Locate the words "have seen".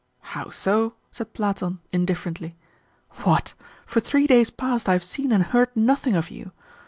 4.93-5.31